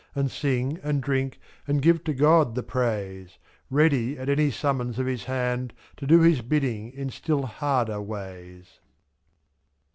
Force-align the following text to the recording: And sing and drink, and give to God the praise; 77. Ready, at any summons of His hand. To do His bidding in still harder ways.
And 0.15 0.31
sing 0.31 0.79
and 0.81 0.99
drink, 0.99 1.39
and 1.67 1.79
give 1.79 2.03
to 2.05 2.13
God 2.15 2.55
the 2.55 2.63
praise; 2.63 3.37
77. 3.69 3.77
Ready, 3.77 4.17
at 4.17 4.29
any 4.29 4.49
summons 4.49 4.97
of 4.97 5.05
His 5.05 5.25
hand. 5.25 5.73
To 5.97 6.07
do 6.07 6.21
His 6.21 6.41
bidding 6.41 6.89
in 6.91 7.11
still 7.11 7.43
harder 7.43 8.01
ways. 8.01 8.79